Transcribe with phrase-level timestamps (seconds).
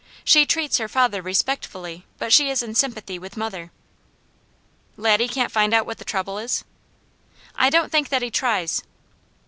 [0.23, 3.71] She treats her father respectfully, but she's in sympathy with mother."
[4.97, 6.63] "Laddie can't find out what the trouble is?"
[7.55, 8.81] "I don't think that he tries."